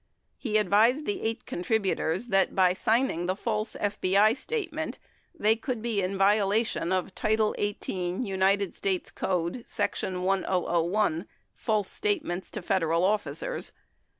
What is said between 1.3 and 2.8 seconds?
contributors that by